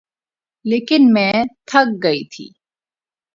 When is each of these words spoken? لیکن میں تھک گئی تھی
لیکن 0.65 1.11
میں 1.13 1.33
تھک 1.65 2.03
گئی 2.03 2.23
تھی 2.25 2.47